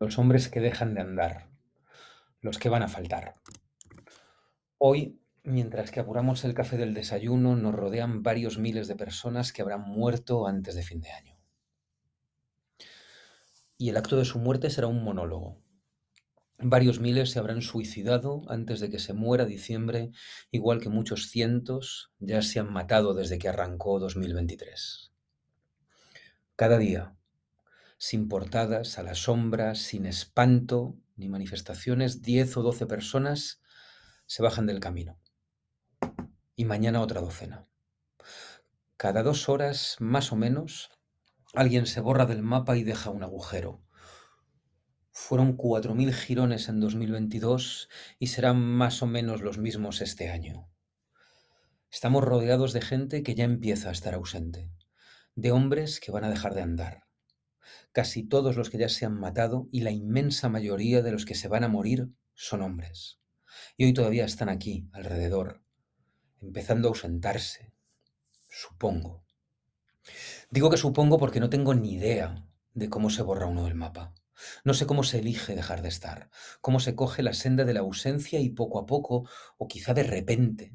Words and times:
los 0.00 0.18
hombres 0.18 0.48
que 0.48 0.60
dejan 0.60 0.94
de 0.94 1.02
andar, 1.02 1.50
los 2.40 2.58
que 2.58 2.70
van 2.70 2.82
a 2.82 2.88
faltar. 2.88 3.34
Hoy, 4.78 5.20
mientras 5.42 5.90
que 5.90 6.00
apuramos 6.00 6.42
el 6.44 6.54
café 6.54 6.78
del 6.78 6.94
desayuno, 6.94 7.54
nos 7.54 7.74
rodean 7.74 8.22
varios 8.22 8.58
miles 8.58 8.88
de 8.88 8.96
personas 8.96 9.52
que 9.52 9.60
habrán 9.60 9.82
muerto 9.82 10.46
antes 10.46 10.74
de 10.74 10.82
fin 10.82 11.02
de 11.02 11.10
año. 11.10 11.38
Y 13.76 13.90
el 13.90 13.98
acto 13.98 14.16
de 14.16 14.24
su 14.24 14.38
muerte 14.38 14.70
será 14.70 14.86
un 14.86 15.04
monólogo. 15.04 15.62
Varios 16.58 16.98
miles 16.98 17.30
se 17.30 17.38
habrán 17.38 17.60
suicidado 17.60 18.42
antes 18.48 18.80
de 18.80 18.90
que 18.90 18.98
se 18.98 19.12
muera 19.12 19.44
diciembre, 19.44 20.12
igual 20.50 20.80
que 20.80 20.88
muchos 20.88 21.28
cientos 21.28 22.12
ya 22.18 22.40
se 22.40 22.58
han 22.58 22.72
matado 22.72 23.12
desde 23.12 23.38
que 23.38 23.48
arrancó 23.48 23.98
2023. 23.98 25.12
Cada 26.56 26.78
día, 26.78 27.16
sin 28.00 28.28
portadas, 28.28 28.98
a 28.98 29.02
la 29.02 29.14
sombra, 29.14 29.74
sin 29.74 30.06
espanto 30.06 30.96
ni 31.16 31.28
manifestaciones, 31.28 32.22
10 32.22 32.56
o 32.56 32.62
12 32.62 32.86
personas 32.86 33.60
se 34.24 34.42
bajan 34.42 34.64
del 34.64 34.80
camino. 34.80 35.20
Y 36.56 36.64
mañana 36.64 37.02
otra 37.02 37.20
docena. 37.20 37.68
Cada 38.96 39.22
dos 39.22 39.50
horas, 39.50 39.96
más 40.00 40.32
o 40.32 40.36
menos, 40.36 40.88
alguien 41.52 41.84
se 41.84 42.00
borra 42.00 42.24
del 42.24 42.42
mapa 42.42 42.78
y 42.78 42.84
deja 42.84 43.10
un 43.10 43.22
agujero. 43.22 43.84
Fueron 45.10 45.58
4.000 45.58 46.10
girones 46.12 46.70
en 46.70 46.80
2022 46.80 47.90
y 48.18 48.28
serán 48.28 48.62
más 48.62 49.02
o 49.02 49.06
menos 49.06 49.42
los 49.42 49.58
mismos 49.58 50.00
este 50.00 50.30
año. 50.30 50.70
Estamos 51.90 52.24
rodeados 52.24 52.72
de 52.72 52.80
gente 52.80 53.22
que 53.22 53.34
ya 53.34 53.44
empieza 53.44 53.90
a 53.90 53.92
estar 53.92 54.14
ausente, 54.14 54.72
de 55.34 55.52
hombres 55.52 56.00
que 56.00 56.12
van 56.12 56.24
a 56.24 56.30
dejar 56.30 56.54
de 56.54 56.62
andar. 56.62 57.09
Casi 57.92 58.22
todos 58.22 58.56
los 58.56 58.70
que 58.70 58.78
ya 58.78 58.88
se 58.88 59.06
han 59.06 59.18
matado 59.18 59.68
y 59.72 59.80
la 59.80 59.90
inmensa 59.90 60.48
mayoría 60.48 61.02
de 61.02 61.12
los 61.12 61.24
que 61.24 61.34
se 61.34 61.48
van 61.48 61.64
a 61.64 61.68
morir 61.68 62.10
son 62.34 62.62
hombres 62.62 63.20
y 63.76 63.84
hoy 63.84 63.92
todavía 63.92 64.24
están 64.24 64.48
aquí, 64.48 64.88
alrededor, 64.92 65.62
empezando 66.40 66.88
a 66.88 66.90
ausentarse, 66.90 67.72
supongo. 68.48 69.24
Digo 70.50 70.70
que 70.70 70.76
supongo 70.76 71.18
porque 71.18 71.40
no 71.40 71.50
tengo 71.50 71.74
ni 71.74 71.94
idea 71.94 72.46
de 72.74 72.88
cómo 72.88 73.10
se 73.10 73.22
borra 73.22 73.46
uno 73.46 73.64
del 73.64 73.74
mapa. 73.74 74.14
No 74.64 74.72
sé 74.72 74.86
cómo 74.86 75.02
se 75.02 75.18
elige 75.18 75.54
dejar 75.54 75.82
de 75.82 75.88
estar, 75.88 76.30
cómo 76.60 76.80
se 76.80 76.94
coge 76.94 77.22
la 77.22 77.34
senda 77.34 77.64
de 77.64 77.74
la 77.74 77.80
ausencia 77.80 78.40
y 78.40 78.48
poco 78.50 78.78
a 78.78 78.86
poco, 78.86 79.28
o 79.58 79.68
quizá 79.68 79.92
de 79.92 80.02
repente, 80.02 80.72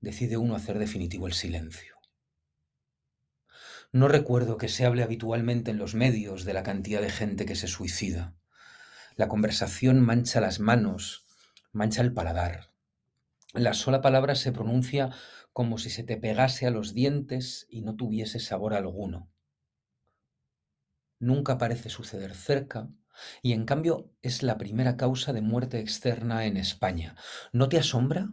decide 0.00 0.36
uno 0.36 0.54
hacer 0.54 0.78
definitivo 0.78 1.26
el 1.26 1.32
silencio. 1.32 2.01
No 3.92 4.08
recuerdo 4.08 4.56
que 4.56 4.70
se 4.70 4.86
hable 4.86 5.02
habitualmente 5.02 5.70
en 5.70 5.76
los 5.76 5.94
medios 5.94 6.46
de 6.46 6.54
la 6.54 6.62
cantidad 6.62 7.02
de 7.02 7.10
gente 7.10 7.44
que 7.44 7.54
se 7.54 7.68
suicida. 7.68 8.34
La 9.16 9.28
conversación 9.28 10.00
mancha 10.00 10.40
las 10.40 10.60
manos, 10.60 11.26
mancha 11.72 12.00
el 12.00 12.14
paladar. 12.14 12.72
La 13.52 13.74
sola 13.74 14.00
palabra 14.00 14.34
se 14.34 14.50
pronuncia 14.50 15.10
como 15.52 15.76
si 15.76 15.90
se 15.90 16.04
te 16.04 16.16
pegase 16.16 16.66
a 16.66 16.70
los 16.70 16.94
dientes 16.94 17.66
y 17.68 17.82
no 17.82 17.94
tuviese 17.94 18.40
sabor 18.40 18.72
alguno. 18.72 19.30
Nunca 21.18 21.58
parece 21.58 21.90
suceder 21.90 22.34
cerca 22.34 22.88
y 23.42 23.52
en 23.52 23.66
cambio 23.66 24.10
es 24.22 24.42
la 24.42 24.56
primera 24.56 24.96
causa 24.96 25.34
de 25.34 25.42
muerte 25.42 25.80
externa 25.80 26.46
en 26.46 26.56
España. 26.56 27.14
¿No 27.52 27.68
te 27.68 27.78
asombra? 27.78 28.30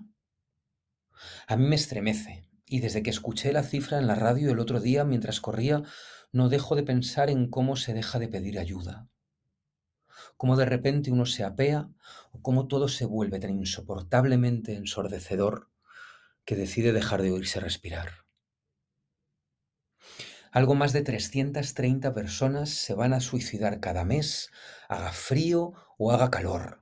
A 1.48 1.58
mí 1.58 1.68
me 1.68 1.76
estremece 1.76 2.49
y 2.70 2.80
desde 2.80 3.04
que 3.04 3.10
escuché 3.10 3.52
la 3.52 3.64
cifra 3.64 3.98
en 3.98 4.08
la 4.08 4.16
radio 4.16 4.52
el 4.52 4.60
otro 4.60 4.80
día 4.80 5.04
mientras 5.04 5.42
corría, 5.42 5.84
no 6.32 6.48
dejo 6.48 6.76
de 6.76 6.84
pensar 6.84 7.30
en 7.30 7.50
cómo 7.50 7.76
se 7.76 7.94
deja 7.94 8.20
de 8.20 8.30
pedir 8.30 8.60
ayuda 8.60 9.10
cómo 10.40 10.56
de 10.56 10.66
repente 10.66 11.12
uno 11.12 11.26
se 11.26 11.44
apea 11.44 11.90
o 12.32 12.42
cómo 12.42 12.70
todo 12.70 12.88
se 12.88 13.06
vuelve 13.06 13.40
tan 13.40 13.52
insoportablemente 13.52 14.74
ensordecedor 14.76 15.70
que 16.46 16.56
decide 16.56 16.94
dejar 16.94 17.22
de 17.22 17.32
oírse 17.32 17.60
respirar. 17.60 18.26
Algo 20.52 20.76
más 20.76 20.94
de 20.94 21.02
330 21.02 22.14
personas 22.14 22.70
se 22.70 22.94
van 22.94 23.12
a 23.12 23.20
suicidar 23.20 23.82
cada 23.82 24.06
mes, 24.06 24.50
haga 24.88 25.12
frío 25.12 25.74
o 25.98 26.14
haga 26.14 26.32
calor. 26.32 26.79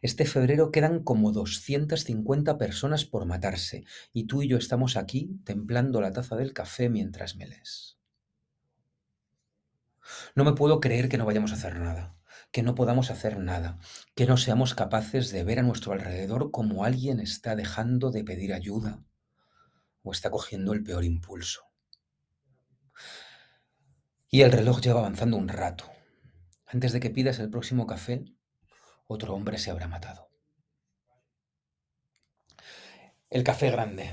Este 0.00 0.24
febrero 0.24 0.70
quedan 0.70 1.02
como 1.02 1.32
250 1.32 2.58
personas 2.58 3.04
por 3.04 3.24
matarse 3.26 3.84
y 4.12 4.24
tú 4.24 4.42
y 4.42 4.48
yo 4.48 4.56
estamos 4.56 4.96
aquí 4.96 5.40
templando 5.44 6.00
la 6.00 6.12
taza 6.12 6.36
del 6.36 6.52
café 6.52 6.88
mientras 6.88 7.36
me 7.36 7.46
lees. 7.46 7.98
No 10.34 10.44
me 10.44 10.52
puedo 10.52 10.80
creer 10.80 11.08
que 11.08 11.18
no 11.18 11.26
vayamos 11.26 11.52
a 11.52 11.54
hacer 11.54 11.78
nada 11.78 12.16
que 12.52 12.62
no 12.62 12.74
podamos 12.74 13.10
hacer 13.10 13.38
nada, 13.38 13.78
que 14.14 14.26
no 14.26 14.36
seamos 14.36 14.74
capaces 14.74 15.30
de 15.30 15.42
ver 15.42 15.58
a 15.58 15.62
nuestro 15.62 15.94
alrededor 15.94 16.50
como 16.50 16.84
alguien 16.84 17.18
está 17.18 17.56
dejando 17.56 18.10
de 18.10 18.24
pedir 18.24 18.52
ayuda 18.52 19.02
o 20.02 20.12
está 20.12 20.30
cogiendo 20.30 20.74
el 20.74 20.82
peor 20.82 21.02
impulso. 21.04 21.62
Y 24.28 24.42
el 24.42 24.52
reloj 24.52 24.80
lleva 24.80 25.00
avanzando 25.00 25.36
un 25.36 25.48
rato. 25.48 25.84
Antes 26.66 26.92
de 26.92 27.00
que 27.00 27.10
pidas 27.10 27.38
el 27.38 27.50
próximo 27.50 27.86
café, 27.86 28.24
otro 29.06 29.34
hombre 29.34 29.58
se 29.58 29.70
habrá 29.70 29.88
matado. 29.88 30.30
El 33.30 33.44
café 33.44 33.70
grande. 33.70 34.10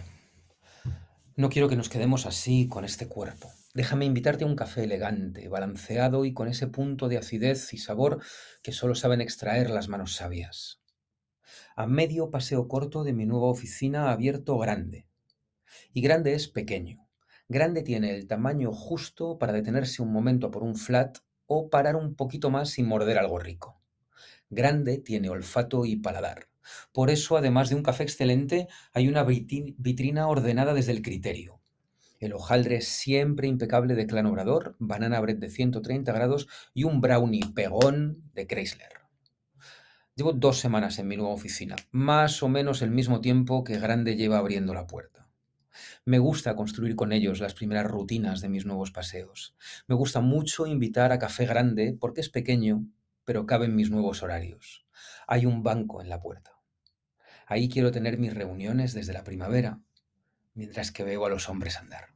No 1.35 1.49
quiero 1.49 1.69
que 1.69 1.75
nos 1.75 1.89
quedemos 1.89 2.25
así 2.25 2.67
con 2.67 2.85
este 2.85 3.07
cuerpo. 3.07 3.51
Déjame 3.73 4.05
invitarte 4.05 4.43
a 4.43 4.47
un 4.47 4.55
café 4.55 4.83
elegante, 4.83 5.47
balanceado 5.47 6.25
y 6.25 6.33
con 6.33 6.47
ese 6.47 6.67
punto 6.67 7.07
de 7.07 7.17
acidez 7.17 7.73
y 7.73 7.77
sabor 7.77 8.21
que 8.63 8.71
solo 8.71 8.95
saben 8.95 9.21
extraer 9.21 9.69
las 9.69 9.89
manos 9.89 10.15
sabias. 10.15 10.81
A 11.75 11.85
medio 11.85 12.31
paseo 12.31 12.67
corto 12.67 13.03
de 13.03 13.13
mi 13.13 13.25
nueva 13.25 13.47
oficina 13.47 14.11
abierto 14.11 14.57
grande. 14.57 15.07
Y 15.93 16.01
grande 16.01 16.33
es 16.33 16.47
pequeño. 16.47 17.07
Grande 17.47 17.83
tiene 17.83 18.15
el 18.15 18.27
tamaño 18.27 18.71
justo 18.71 19.37
para 19.37 19.53
detenerse 19.53 20.01
un 20.01 20.11
momento 20.11 20.51
por 20.51 20.63
un 20.63 20.75
flat 20.75 21.19
o 21.45 21.69
parar 21.69 21.95
un 21.95 22.15
poquito 22.15 22.49
más 22.49 22.69
sin 22.69 22.87
morder 22.87 23.17
algo 23.17 23.39
rico. 23.39 23.78
Grande 24.49 24.97
tiene 24.97 25.29
olfato 25.29 25.85
y 25.85 25.95
paladar. 25.97 26.49
Por 26.91 27.09
eso, 27.09 27.37
además 27.37 27.69
de 27.69 27.75
un 27.75 27.83
café 27.83 28.03
excelente, 28.03 28.67
hay 28.93 29.07
una 29.07 29.23
vitrina 29.23 30.27
ordenada 30.27 30.73
desde 30.73 30.91
el 30.91 31.01
criterio 31.01 31.59
el 32.19 32.33
hojaldre 32.33 32.81
siempre 32.81 33.47
impecable 33.47 33.95
de 33.95 34.05
Clan 34.05 34.25
Obrador, 34.25 34.75
banana 34.79 35.19
bread 35.21 35.37
de 35.37 35.49
130 35.49 36.11
grados 36.11 36.47
y 36.73 36.83
un 36.83 37.01
brownie 37.01 37.45
pegón 37.55 38.29
de 38.33 38.45
Chrysler. 38.45 38.99
Llevo 40.15 40.33
dos 40.33 40.59
semanas 40.59 40.99
en 40.99 41.07
mi 41.07 41.15
nueva 41.15 41.33
oficina, 41.33 41.77
más 41.91 42.43
o 42.43 42.49
menos 42.49 42.81
el 42.81 42.91
mismo 42.91 43.21
tiempo 43.21 43.63
que 43.63 43.79
Grande 43.79 44.17
lleva 44.17 44.37
abriendo 44.37 44.73
la 44.73 44.85
puerta. 44.85 45.29
Me 46.03 46.19
gusta 46.19 46.57
construir 46.57 46.97
con 46.97 47.13
ellos 47.13 47.39
las 47.39 47.53
primeras 47.53 47.85
rutinas 47.85 48.41
de 48.41 48.49
mis 48.49 48.65
nuevos 48.65 48.91
paseos. 48.91 49.55
Me 49.87 49.95
gusta 49.95 50.19
mucho 50.19 50.67
invitar 50.67 51.13
a 51.13 51.19
Café 51.19 51.45
Grande 51.45 51.95
porque 51.97 52.19
es 52.19 52.29
pequeño, 52.29 52.83
pero 53.29 53.45
cabe 53.45 53.67
en 53.67 53.75
mis 53.75 53.91
nuevos 53.91 54.23
horarios. 54.23 54.87
Hay 55.27 55.45
un 55.45 55.61
banco 55.61 56.01
en 56.01 56.09
la 56.09 56.19
puerta. 56.19 56.59
Ahí 57.45 57.69
quiero 57.69 57.91
tener 57.91 58.17
mis 58.17 58.33
reuniones 58.33 58.95
desde 58.95 59.13
la 59.13 59.23
primavera, 59.23 59.83
mientras 60.55 60.91
que 60.91 61.03
veo 61.03 61.23
a 61.27 61.29
los 61.29 61.47
hombres 61.47 61.77
andar. 61.77 62.15